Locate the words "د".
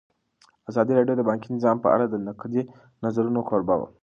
1.17-1.21, 2.09-2.15